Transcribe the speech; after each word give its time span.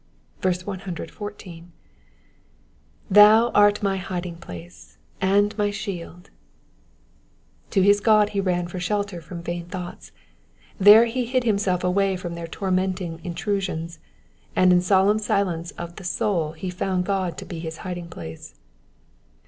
114. 0.41 1.71
^''Tlwu 3.13 3.51
art 3.53 3.83
my 3.83 3.97
hiding 3.97 4.35
place 4.37 4.97
and 5.21 5.55
my 5.59 5.69
shield,^ 5.69 6.23
^ 6.23 6.29
To 7.69 7.83
his 7.83 7.99
God 7.99 8.29
he 8.29 8.41
ran 8.41 8.67
for 8.67 8.79
shelter 8.79 9.21
from 9.21 9.43
vain 9.43 9.67
thoughts; 9.67 10.11
there 10.79 11.05
he 11.05 11.31
bid 11.31 11.43
himself 11.43 11.83
away 11.83 12.15
from 12.17 12.33
their 12.33 12.47
torment 12.47 12.99
ing 12.99 13.23
intrusions, 13.23 13.99
and 14.55 14.73
in 14.73 14.81
solemn 14.81 15.19
silence 15.19 15.69
of 15.77 15.97
the 15.97 16.03
soul 16.03 16.53
he 16.53 16.71
found 16.71 17.05
God 17.05 17.37
to 17.37 17.45
be 17.45 17.59
his 17.59 17.77
hiding 17.85 18.09
place. 18.09 18.55